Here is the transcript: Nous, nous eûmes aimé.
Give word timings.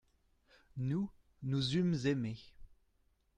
Nous, 0.77 1.11
nous 1.43 1.75
eûmes 1.77 1.93
aimé. 2.07 2.35